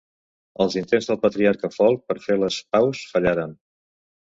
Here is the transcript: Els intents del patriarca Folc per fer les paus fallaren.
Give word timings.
Els 0.63 0.77
intents 0.79 1.09
del 1.11 1.19
patriarca 1.25 1.71
Folc 1.77 2.03
per 2.09 2.17
fer 2.25 2.39
les 2.47 2.59
paus 2.77 3.05
fallaren. 3.13 3.57